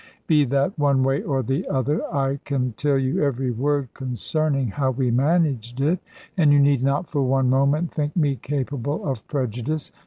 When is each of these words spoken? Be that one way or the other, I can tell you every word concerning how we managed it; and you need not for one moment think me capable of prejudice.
Be 0.25 0.45
that 0.45 0.79
one 0.79 1.03
way 1.03 1.21
or 1.21 1.43
the 1.43 1.67
other, 1.67 2.01
I 2.11 2.37
can 2.43 2.71
tell 2.73 2.97
you 2.97 3.21
every 3.23 3.51
word 3.51 3.93
concerning 3.93 4.69
how 4.69 4.89
we 4.89 5.11
managed 5.11 5.79
it; 5.79 5.99
and 6.35 6.51
you 6.51 6.57
need 6.57 6.81
not 6.81 7.07
for 7.11 7.21
one 7.21 7.51
moment 7.51 7.91
think 7.91 8.15
me 8.15 8.35
capable 8.37 9.07
of 9.07 9.27
prejudice. 9.27 9.91